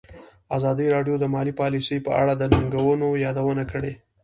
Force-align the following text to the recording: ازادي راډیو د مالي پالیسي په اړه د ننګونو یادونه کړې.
ازادي 0.57 0.85
راډیو 0.95 1.15
د 1.19 1.25
مالي 1.33 1.53
پالیسي 1.61 1.97
په 2.05 2.11
اړه 2.21 2.33
د 2.37 2.43
ننګونو 2.53 3.07
یادونه 3.25 3.63
کړې. 3.71 3.93